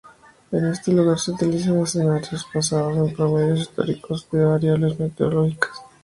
En 0.51 0.73
su 0.75 0.93
lugar 0.93 1.19
se 1.19 1.29
utilizan 1.29 1.79
escenarios 1.79 2.47
basados 2.51 2.97
en 3.07 3.15
promedios 3.15 3.59
históricos 3.59 4.27
de 4.31 4.39
las 4.39 4.47
variables 4.53 4.99
meteorológicas. 4.99 5.73